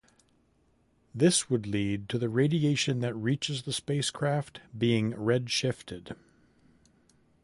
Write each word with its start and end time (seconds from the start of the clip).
This 1.13 1.47
would 1.47 1.67
lead 1.67 2.09
to 2.09 2.17
the 2.17 2.27
radiation 2.27 3.01
that 3.01 3.13
reaches 3.13 3.61
the 3.61 3.71
spacecraft 3.71 4.59
being 4.75 5.11
redshifted. 5.11 6.15